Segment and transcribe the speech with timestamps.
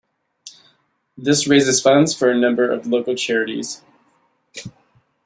[1.15, 3.83] This raises funds for a number of local charities.